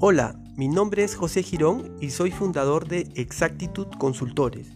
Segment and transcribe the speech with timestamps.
[0.00, 4.68] Hola, mi nombre es José Girón y soy fundador de Exactitud Consultores.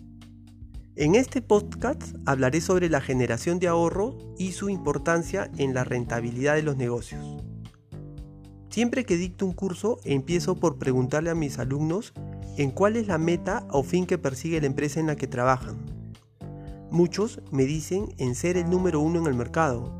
[0.97, 6.57] En este podcast hablaré sobre la generación de ahorro y su importancia en la rentabilidad
[6.57, 7.25] de los negocios.
[8.69, 12.13] Siempre que dicto un curso empiezo por preguntarle a mis alumnos
[12.57, 15.87] en cuál es la meta o fin que persigue la empresa en la que trabajan.
[16.91, 19.95] Muchos me dicen en ser el número uno en el mercado,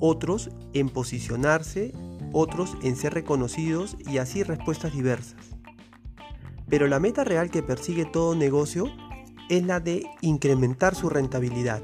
[0.00, 1.92] otros en posicionarse
[2.34, 5.40] otros en ser reconocidos y así respuestas diversas.
[6.68, 8.90] Pero la meta real que persigue todo negocio
[9.48, 11.82] es la de incrementar su rentabilidad.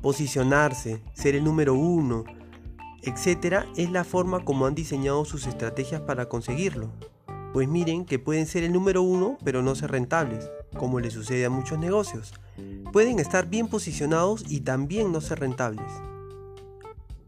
[0.00, 2.24] Posicionarse, ser el número uno,
[3.02, 3.66] etc.
[3.76, 6.90] es la forma como han diseñado sus estrategias para conseguirlo.
[7.52, 11.44] Pues miren que pueden ser el número uno pero no ser rentables, como le sucede
[11.44, 12.32] a muchos negocios.
[12.92, 15.92] Pueden estar bien posicionados y también no ser rentables.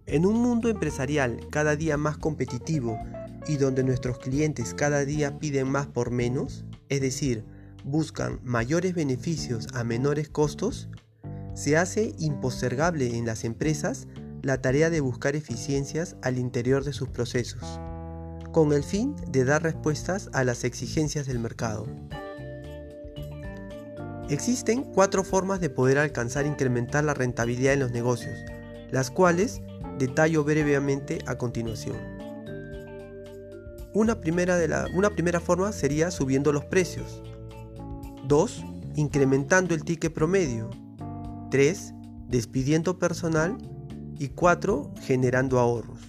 [0.07, 2.99] En un mundo empresarial cada día más competitivo
[3.47, 7.45] y donde nuestros clientes cada día piden más por menos, es decir,
[7.85, 10.89] buscan mayores beneficios a menores costos,
[11.55, 14.07] se hace impostergable en las empresas
[14.43, 17.81] la tarea de buscar eficiencias al interior de sus procesos,
[18.53, 21.87] con el fin de dar respuestas a las exigencias del mercado.
[24.29, 28.39] Existen cuatro formas de poder alcanzar e incrementar la rentabilidad en los negocios,
[28.91, 29.63] las cuales
[29.99, 31.97] detallo brevemente a continuación.
[33.93, 37.23] Una primera, de la, una primera forma sería subiendo los precios.
[38.27, 38.65] 2.
[38.97, 40.71] Incrementando el ticket promedio.
[41.51, 41.95] 3.
[42.29, 43.57] Despidiendo personal.
[44.19, 44.95] Y 4.
[45.03, 46.01] Generando ahorros.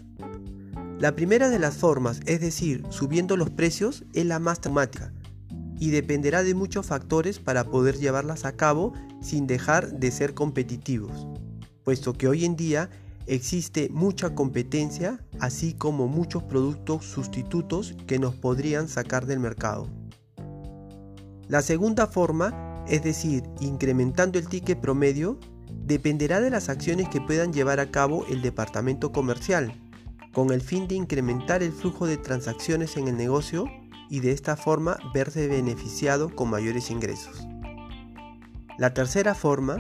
[1.00, 5.12] La primera de las formas, es decir, subiendo los precios, es la más traumática
[5.80, 11.28] y dependerá de muchos factores para poder llevarlas a cabo sin dejar de ser competitivos,
[11.84, 12.90] puesto que hoy en día
[13.28, 19.90] Existe mucha competencia, así como muchos productos sustitutos que nos podrían sacar del mercado.
[21.48, 25.40] La segunda forma, es decir, incrementando el ticket promedio,
[25.86, 29.74] dependerá de las acciones que puedan llevar a cabo el departamento comercial,
[30.34, 33.66] con el fin de incrementar el flujo de transacciones en el negocio
[34.10, 37.48] y de esta forma verse beneficiado con mayores ingresos.
[38.78, 39.78] La tercera forma,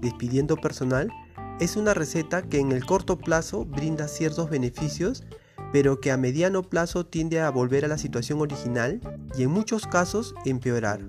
[0.00, 1.12] despidiendo personal,
[1.60, 5.24] es una receta que en el corto plazo brinda ciertos beneficios,
[5.72, 9.00] pero que a mediano plazo tiende a volver a la situación original
[9.36, 11.00] y en muchos casos empeorar.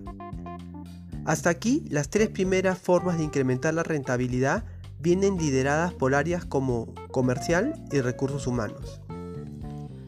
[1.26, 4.66] Hasta aquí las tres primeras formas de incrementar la rentabilidad
[5.00, 9.02] vienen lideradas por áreas como comercial y recursos humanos.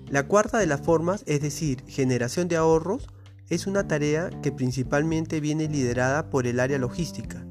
[0.10, 3.08] La cuarta de las formas, es decir, generación de ahorros,
[3.50, 7.46] es una tarea que principalmente viene liderada por el área logística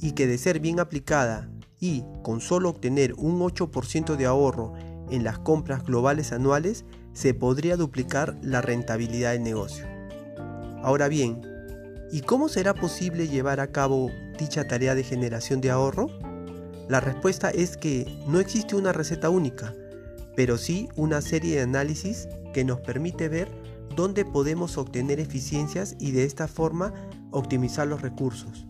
[0.00, 4.74] y que de ser bien aplicada y con solo obtener un 8% de ahorro
[5.10, 9.86] en las compras globales anuales se podría duplicar la rentabilidad del negocio.
[10.82, 11.40] Ahora bien,
[12.12, 16.06] ¿y cómo será posible llevar a cabo dicha tarea de generación de ahorro?
[16.88, 19.74] La respuesta es que no existe una receta única,
[20.36, 23.48] pero sí una serie de análisis que nos permite ver
[23.96, 26.92] dónde podemos obtener eficiencias y de esta forma
[27.30, 28.66] optimizar los recursos.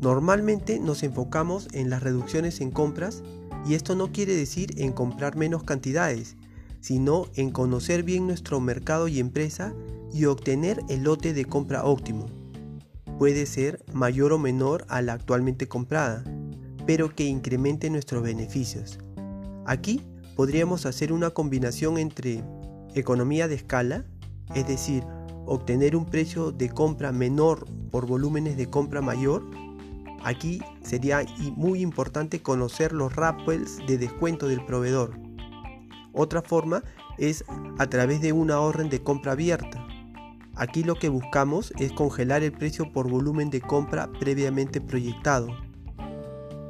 [0.00, 3.22] Normalmente nos enfocamos en las reducciones en compras
[3.66, 6.36] y esto no quiere decir en comprar menos cantidades,
[6.80, 9.74] sino en conocer bien nuestro mercado y empresa
[10.12, 12.26] y obtener el lote de compra óptimo.
[13.18, 16.24] Puede ser mayor o menor a la actualmente comprada,
[16.86, 18.98] pero que incremente nuestros beneficios.
[19.66, 20.00] Aquí
[20.34, 22.42] podríamos hacer una combinación entre
[22.94, 24.06] economía de escala,
[24.54, 25.04] es decir,
[25.44, 29.44] obtener un precio de compra menor por volúmenes de compra mayor,
[30.22, 31.24] Aquí sería
[31.56, 35.18] muy importante conocer los rappels de descuento del proveedor.
[36.12, 36.82] Otra forma
[37.18, 37.44] es
[37.78, 39.86] a través de una orden de compra abierta.
[40.56, 45.48] Aquí lo que buscamos es congelar el precio por volumen de compra previamente proyectado.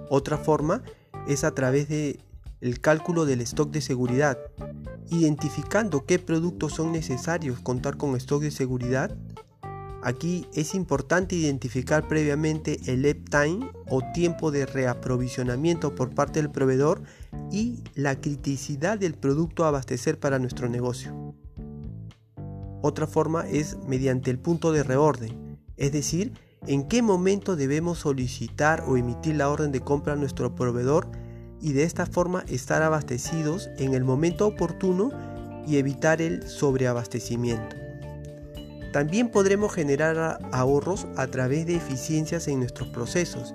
[0.09, 0.83] Otra forma
[1.27, 2.21] es a través de
[2.61, 4.39] el cálculo del stock de seguridad,
[5.09, 9.17] identificando qué productos son necesarios contar con stock de seguridad
[10.03, 16.51] Aquí es importante identificar previamente el lead time o tiempo de reaprovisionamiento por parte del
[16.51, 17.03] proveedor
[17.51, 21.35] y la criticidad del producto a abastecer para nuestro negocio.
[22.83, 26.33] Otra forma es mediante el punto de reorden, es decir,
[26.67, 31.11] en qué momento debemos solicitar o emitir la orden de compra a nuestro proveedor
[31.61, 35.11] y de esta forma estar abastecidos en el momento oportuno
[35.67, 37.90] y evitar el sobreabastecimiento.
[38.93, 43.55] También podremos generar ahorros a través de eficiencias en nuestros procesos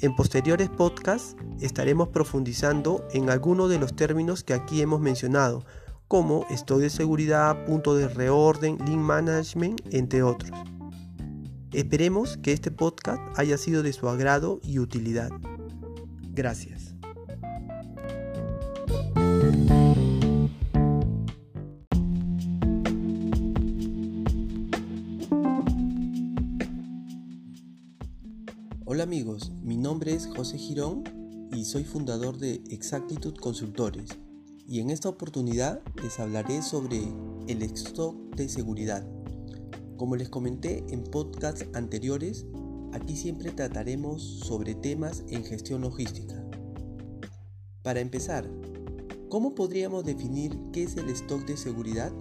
[0.00, 5.64] En posteriores podcasts estaremos profundizando en algunos de los términos que aquí hemos mencionado,
[6.08, 10.58] como estoy de seguridad, punto de reorden, link management, entre otros.
[11.72, 15.30] Esperemos que este podcast haya sido de su agrado y utilidad.
[16.32, 16.87] Gracias.
[29.88, 31.02] Nombre es José Girón
[31.50, 34.10] y soy fundador de Exactitud Consultores
[34.68, 37.00] y en esta oportunidad les hablaré sobre
[37.46, 39.08] el stock de seguridad.
[39.96, 42.44] Como les comenté en podcasts anteriores,
[42.92, 46.44] aquí siempre trataremos sobre temas en gestión logística.
[47.80, 48.46] Para empezar,
[49.30, 52.12] ¿cómo podríamos definir qué es el stock de seguridad?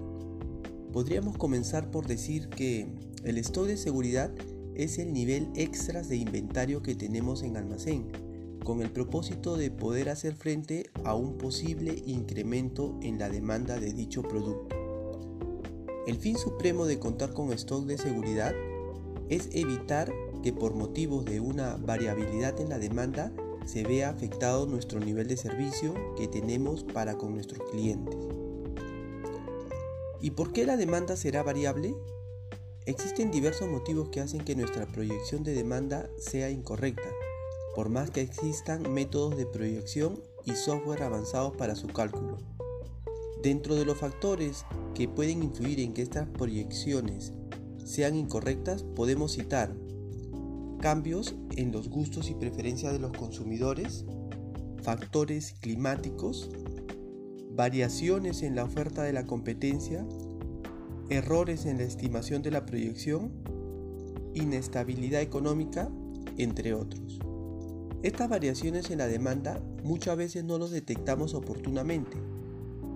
[0.94, 2.88] Podríamos comenzar por decir que
[3.25, 4.31] el stock de seguridad
[4.78, 8.12] es el nivel extras de inventario que tenemos en almacén,
[8.64, 13.92] con el propósito de poder hacer frente a un posible incremento en la demanda de
[13.92, 14.76] dicho producto.
[16.06, 18.54] El fin supremo de contar con stock de seguridad
[19.30, 20.14] es evitar
[20.44, 23.34] que por motivos de una variabilidad en la demanda
[23.66, 28.16] se vea afectado nuestro nivel de servicio que tenemos para con nuestros clientes.
[30.22, 31.96] ¿Y por qué la demanda será variable?
[32.88, 37.10] Existen diversos motivos que hacen que nuestra proyección de demanda sea incorrecta,
[37.75, 42.38] por más que existan métodos de proyección y software avanzados para su cálculo.
[43.44, 44.63] Dentro de los factores
[44.95, 47.34] que pueden influir en que estas proyecciones
[47.84, 49.75] sean incorrectas, podemos citar
[50.80, 54.06] cambios en los gustos y preferencias de los consumidores,
[54.81, 56.50] factores climáticos,
[57.51, 60.06] variaciones en la oferta de la competencia,
[61.09, 63.31] errores en la estimación de la proyección,
[64.33, 65.89] inestabilidad económica,
[66.38, 67.19] entre otros.
[68.04, 72.18] Estas variaciones en la demanda muchas veces no los detectamos oportunamente,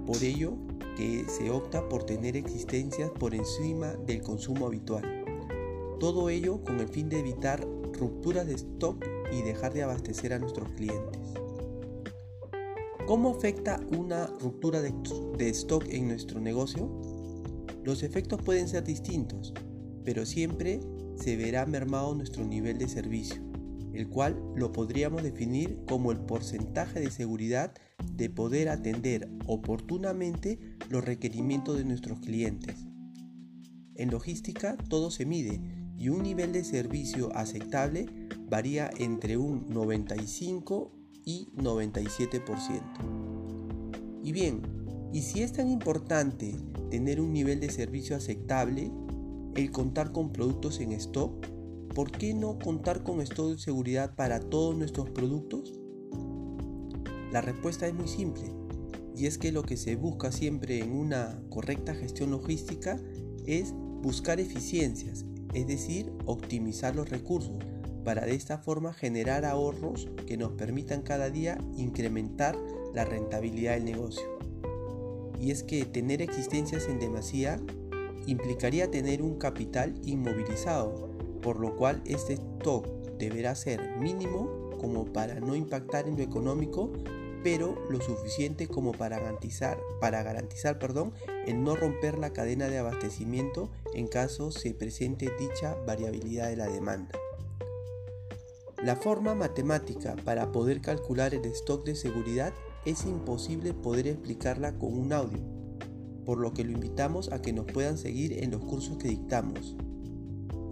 [0.06, 0.54] por ello
[0.96, 5.04] que se opta por tener existencias por encima del consumo habitual.
[6.00, 10.40] Todo ello con el fin de evitar rupturas de stock y dejar de abastecer a
[10.40, 11.20] nuestros clientes.
[13.08, 16.90] ¿Cómo afecta una ruptura de, stock en nuestro negocio?
[17.84, 19.54] Los efectos pueden ser distintos,
[20.04, 20.80] pero siempre
[21.16, 23.42] se verá mermado nuestro nivel de servicio,
[23.94, 27.74] el cual lo podríamos definir como el porcentaje de seguridad
[28.14, 32.86] de poder atender oportunamente los requerimientos de nuestros clientes.
[33.96, 35.62] En logística todo se mide
[35.98, 38.08] y un nivel de servicio aceptable
[38.50, 40.92] varía entre un 95
[41.26, 44.22] y 97%.
[44.24, 44.62] Y bien,
[45.14, 46.56] ¿y si es tan importante
[46.92, 48.92] tener un nivel de servicio aceptable,
[49.56, 51.48] el contar con productos en stock,
[51.96, 55.74] ¿por qué no contar con stock de seguridad para todos nuestros productos?
[57.32, 58.54] La respuesta es muy simple,
[59.16, 63.00] y es que lo que se busca siempre en una correcta gestión logística
[63.46, 67.56] es buscar eficiencias, es decir, optimizar los recursos,
[68.04, 72.58] para de esta forma generar ahorros que nos permitan cada día incrementar
[72.94, 74.41] la rentabilidad del negocio
[75.42, 77.60] y es que tener existencias en demasía
[78.28, 81.10] implicaría tener un capital inmovilizado,
[81.42, 82.86] por lo cual este stock
[83.18, 86.92] deberá ser mínimo como para no impactar en lo económico,
[87.44, 91.12] pero lo suficiente como para garantizar, para garantizar perdón,
[91.48, 96.68] el no romper la cadena de abastecimiento en caso se presente dicha variabilidad de la
[96.68, 97.12] demanda.
[98.84, 102.54] La forma matemática para poder calcular el stock de seguridad
[102.86, 105.40] es imposible poder explicarla con un audio,
[106.26, 109.76] por lo que lo invitamos a que nos puedan seguir en los cursos que dictamos.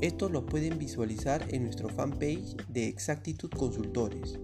[0.02, 4.40] Estos los pueden visualizar en nuestro fanpage de Exactitud Consultores.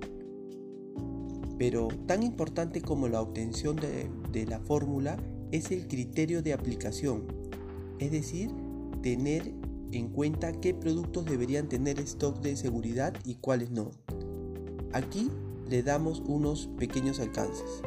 [1.57, 5.17] Pero tan importante como la obtención de, de la fórmula
[5.51, 7.23] es el criterio de aplicación,
[7.99, 8.51] es decir,
[9.01, 9.53] tener
[9.91, 13.91] en cuenta qué productos deberían tener stock de seguridad y cuáles no.
[14.91, 15.29] Aquí
[15.69, 17.81] le damos unos pequeños alcances.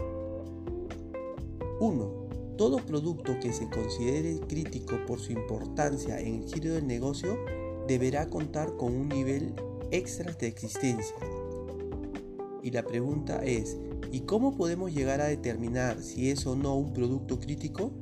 [1.81, 2.29] 1.
[2.57, 7.39] Todo producto que se considere crítico por su importancia en el giro del negocio
[7.87, 9.55] deberá contar con un nivel
[9.91, 11.17] extra de existencia.
[12.63, 13.79] Y la pregunta es,
[14.11, 17.93] ¿y cómo podemos llegar a determinar si es o no un producto crítico?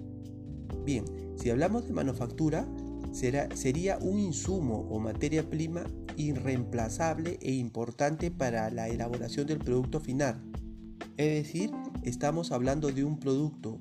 [0.84, 1.04] Bien,
[1.36, 2.66] si hablamos de manufactura,
[3.12, 5.84] sería un insumo o materia prima
[6.16, 10.42] irreemplazable e importante para la elaboración del producto final.
[11.16, 11.70] Es decir,
[12.02, 13.80] estamos hablando de un producto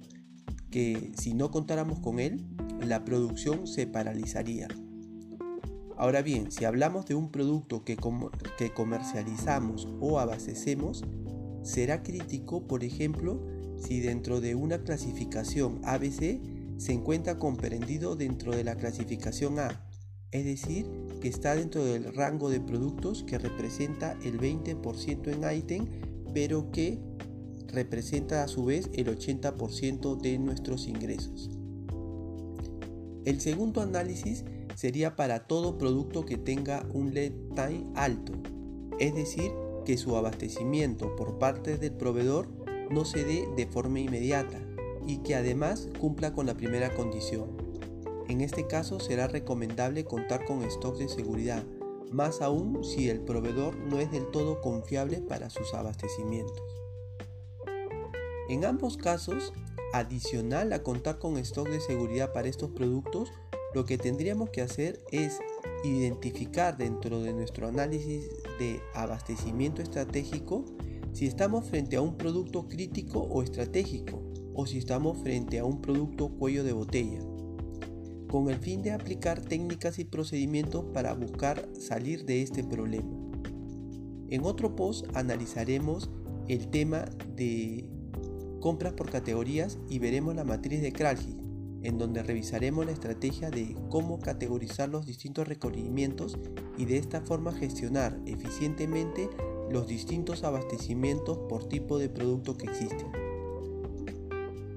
[0.70, 2.46] que si no contáramos con él,
[2.82, 4.68] la producción se paralizaría.
[5.98, 7.98] Ahora bien, si hablamos de un producto que,
[8.58, 11.04] que comercializamos o abastecemos,
[11.64, 13.42] será crítico, por ejemplo,
[13.78, 16.42] si dentro de una clasificación ABC
[16.78, 19.88] se encuentra comprendido dentro de la clasificación A,
[20.32, 20.86] es decir,
[21.22, 25.86] que está dentro del rango de productos que representa el 20% en ítem,
[26.34, 27.00] pero que
[27.68, 31.50] representa a su vez el 80% de nuestros ingresos.
[33.26, 34.46] El segundo análisis
[34.76, 38.34] sería para todo producto que tenga un lead time alto,
[39.00, 39.52] es decir,
[39.86, 42.48] que su abastecimiento por parte del proveedor
[42.92, 44.60] no se dé de forma inmediata,
[45.08, 47.55] y que además cumpla con la primera condición.
[48.28, 51.64] En este caso será recomendable contar con stock de seguridad,
[52.12, 56.64] más aún si el proveedor no es del todo confiable para sus abastecimientos.
[58.50, 59.54] En ambos casos,
[59.94, 63.32] adicional a contar con stock de seguridad para estos productos,
[63.74, 65.40] lo que tendríamos que hacer es
[65.84, 70.66] identificar dentro de nuestro análisis de abastecimiento estratégico
[71.14, 74.22] si estamos frente a un producto crítico o estratégico
[74.54, 77.20] o si estamos frente a un producto cuello de botella,
[78.36, 83.10] con el fin de aplicar técnicas y procedimientos para buscar salir de este problema.
[84.30, 86.10] En otro post analizaremos
[86.50, 87.06] el tema
[87.38, 87.88] de
[88.60, 91.38] compras por categorías y veremos la matriz de Kralji,
[91.82, 96.38] en donde revisaremos la estrategia de cómo categorizar los distintos requerimientos
[96.78, 99.30] y de esta forma gestionar eficientemente
[99.72, 103.25] los distintos abastecimientos por tipo de producto que existen.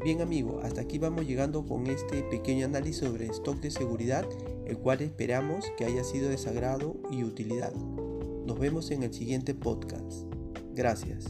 [0.05, 4.25] Bien amigo, hasta aquí vamos llegando con este pequeño análisis sobre stock de seguridad,
[4.64, 7.75] el cual esperamos que haya sido de sagrado y utilidad.
[7.75, 10.23] Nos vemos en el siguiente podcast.
[10.73, 11.25] Gracias.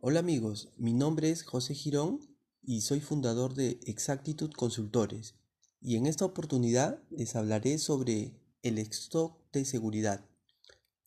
[0.00, 2.20] Hola amigos, mi nombre es José Girón
[2.62, 5.34] y soy fundador de Exactitud Consultores
[5.80, 10.24] y en esta oportunidad les hablaré sobre el stock de seguridad.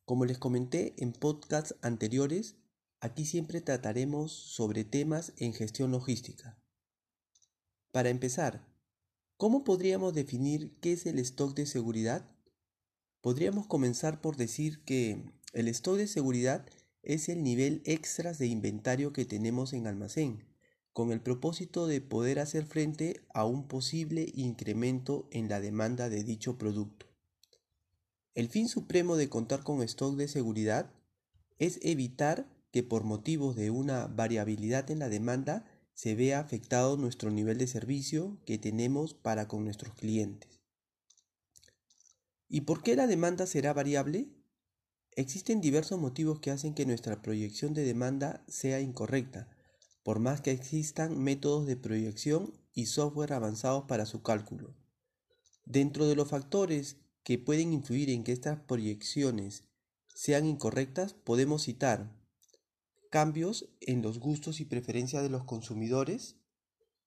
[0.08, 2.56] Como les comenté en podcasts anteriores,
[3.02, 6.58] aquí siempre trataremos sobre temas en gestión logística.
[7.92, 8.66] Para empezar,
[9.36, 12.26] ¿cómo podríamos definir qué es el stock de seguridad?
[13.20, 16.66] Podríamos comenzar por decir que el stock de seguridad
[17.04, 20.48] es el nivel extras de inventario que tenemos en almacén,
[20.94, 26.24] con el propósito de poder hacer frente a un posible incremento en la demanda de
[26.24, 27.17] dicho producto.
[28.38, 30.92] El fin supremo de contar con stock de seguridad
[31.58, 35.66] es evitar que por motivos de una variabilidad en la demanda
[35.96, 40.60] se vea afectado nuestro nivel de servicio que tenemos para con nuestros clientes.
[42.48, 44.30] ¿Y por qué la demanda será variable?
[45.16, 49.50] Existen diversos motivos que hacen que nuestra proyección de demanda sea incorrecta,
[50.04, 54.76] por más que existan métodos de proyección y software avanzados para su cálculo.
[55.66, 59.66] Dentro de los factores que pueden influir en que estas proyecciones
[60.16, 62.10] sean incorrectas, podemos citar
[63.12, 66.38] cambios en los gustos y preferencias de los consumidores,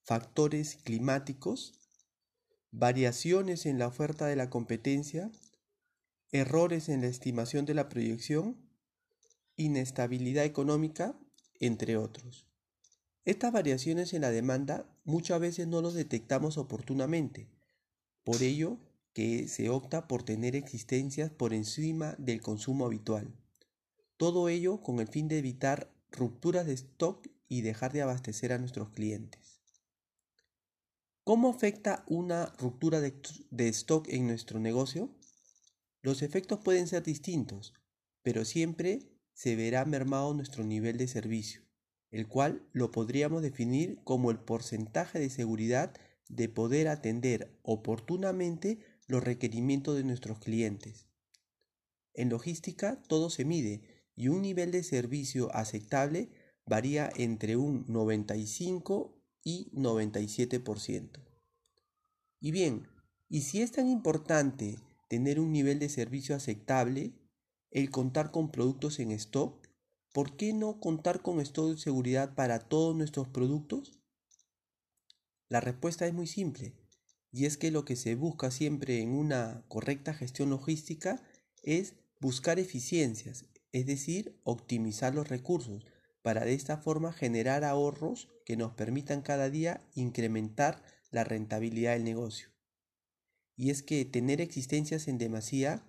[0.03, 1.73] factores climáticos,
[2.71, 5.31] variaciones en la oferta de la competencia,
[6.33, 8.59] errores en la estimación de la proyección,
[9.57, 11.19] inestabilidad económica,
[11.61, 12.47] entre otros.
[13.25, 17.49] Estas variaciones en la demanda muchas veces no los detectamos oportunamente.
[18.23, 18.77] Por ello,
[19.13, 23.35] que se opta por tener existencias por encima del consumo habitual.
[24.17, 28.59] Todo ello con el fin de evitar rupturas de stock y dejar de abastecer a
[28.59, 29.61] nuestros clientes.
[31.25, 35.15] ¿Cómo afecta una ruptura de, stock en nuestro negocio?
[36.03, 37.75] Los efectos pueden ser distintos,
[38.23, 41.63] pero siempre se verá mermado nuestro nivel de servicio,
[42.11, 45.95] el cual lo podríamos definir como el porcentaje de seguridad
[46.29, 51.07] de poder atender oportunamente los requerimientos de nuestros clientes.
[52.15, 53.83] En logística todo se mide
[54.17, 56.31] y un nivel de servicio aceptable
[56.67, 61.21] varía entre un 95 y 97%.
[62.41, 62.89] Y bien,
[63.29, 67.13] ¿y si es tan importante tener un nivel de servicio aceptable,
[67.71, 69.67] el contar con productos en stock?
[70.13, 74.01] ¿Por qué no contar con stock de seguridad para todos nuestros productos?
[75.49, 76.75] La respuesta es muy simple,
[77.33, 81.23] y es que lo que se busca siempre en una correcta gestión logística
[81.63, 85.85] es buscar eficiencias, es decir, optimizar los recursos,
[86.23, 92.05] para de esta forma generar ahorros que nos permitan cada día incrementar la rentabilidad del
[92.05, 92.49] negocio.
[93.57, 95.87] Y es que tener existencias en demasía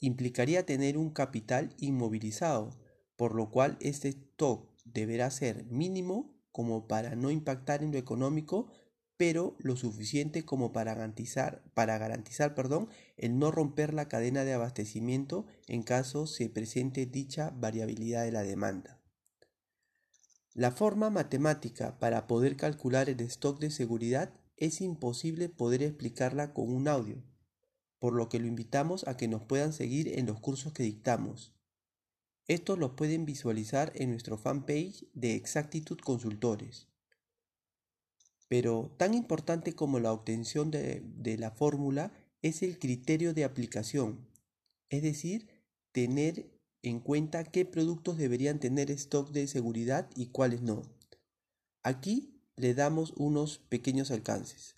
[0.00, 2.78] implicaría tener un capital inmovilizado,
[3.16, 8.70] por lo cual este stock deberá ser mínimo como para no impactar en lo económico,
[9.16, 14.52] pero lo suficiente como para garantizar, para garantizar perdón, el no romper la cadena de
[14.52, 19.00] abastecimiento en caso se presente dicha variabilidad de la demanda.
[20.52, 26.72] La forma matemática para poder calcular el stock de seguridad es imposible poder explicarla con
[26.72, 27.22] un audio,
[27.98, 31.52] por lo que lo invitamos a que nos puedan seguir en los cursos que dictamos.
[32.48, 36.88] Estos los pueden visualizar en nuestro fanpage de Exactitud Consultores.
[38.48, 42.12] Pero tan importante como la obtención de, de la fórmula
[42.42, 44.28] es el criterio de aplicación,
[44.88, 45.48] es decir,
[45.92, 50.82] tener en cuenta qué productos deberían tener stock de seguridad y cuáles no.
[51.82, 54.76] Aquí le damos unos pequeños alcances.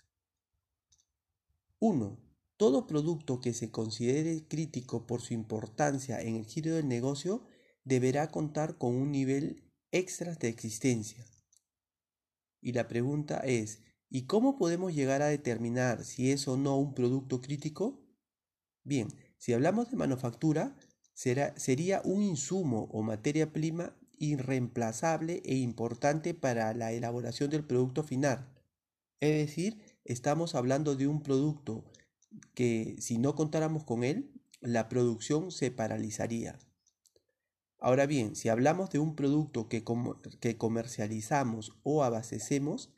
[1.79, 2.19] 1.
[2.57, 7.43] Todo producto que se considere crítico por su importancia en el giro del negocio
[7.85, 11.25] deberá contar con un nivel extra de existencia.
[12.61, 16.93] Y la pregunta es, ¿y cómo podemos llegar a determinar si es o no un
[16.93, 18.01] producto crítico?
[18.83, 20.75] Bien, si hablamos de manufactura,
[21.13, 28.53] sería un insumo o materia prima irreemplazable e importante para la elaboración del producto final.
[29.21, 31.85] Es decir, estamos hablando de un producto
[32.53, 36.59] que si no contáramos con él, la producción se paralizaría.
[37.79, 39.83] Ahora bien, si hablamos de un producto que,
[40.41, 42.93] que comercializamos o abastecemos,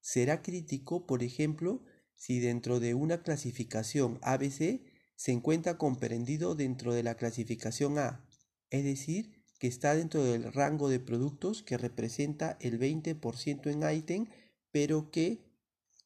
[0.00, 4.82] será crítico, por ejemplo, si dentro de una clasificación ABC
[5.16, 8.26] se encuentra comprendido dentro de la clasificación A,
[8.70, 14.26] es decir, que está dentro del rango de productos que representa el 20% en ítem,
[14.72, 15.44] pero que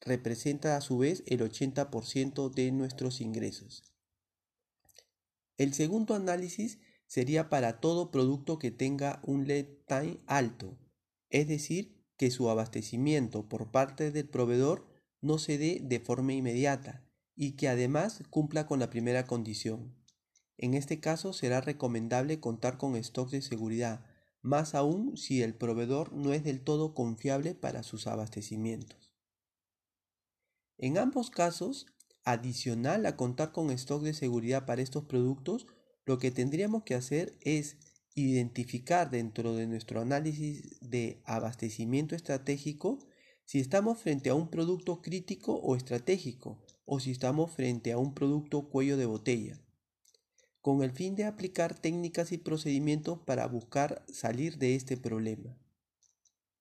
[0.02, 3.82] representa a su vez el 80% de nuestros ingresos.
[5.56, 10.78] El segundo análisis sería para todo producto que tenga un lead time alto,
[11.30, 14.86] es decir, que su abastecimiento por parte del proveedor
[15.20, 19.96] no se dé de forma inmediata, y que además cumpla con la primera condición.
[20.56, 24.04] En este caso será recomendable contar con stock de seguridad,
[24.42, 29.12] más aún si el proveedor no es del todo confiable para sus abastecimientos.
[30.76, 31.86] En ambos casos,
[32.24, 35.66] adicional a contar con stock de seguridad para estos productos,
[36.08, 37.76] lo que tendríamos que hacer es
[38.14, 42.98] identificar dentro de nuestro análisis de abastecimiento estratégico
[43.44, 48.14] si estamos frente a un producto crítico o estratégico o si estamos frente a un
[48.14, 49.60] producto cuello de botella,
[50.62, 55.58] con el fin de aplicar técnicas y procedimientos para buscar salir de este problema.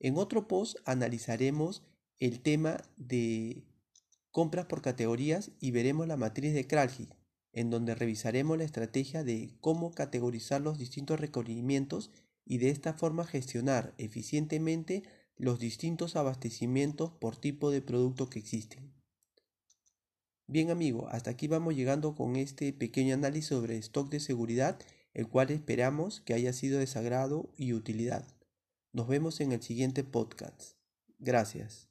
[0.01, 1.87] En otro post analizaremos
[2.19, 3.63] el tema de
[4.29, 7.07] compras por categorías y veremos la matriz de Kralji,
[7.53, 12.11] en donde revisaremos la estrategia de cómo categorizar los distintos requerimientos
[12.45, 15.03] y de esta forma gestionar eficientemente
[15.35, 18.93] los distintos abastecimientos por tipo de producto que existen.
[20.47, 24.79] Bien amigo, hasta aquí vamos llegando con este pequeño análisis sobre stock de seguridad,
[25.13, 28.25] el cual esperamos que haya sido de sagrado y utilidad.
[28.93, 30.77] Nos vemos en el siguiente podcast.
[31.19, 31.89] Gracias.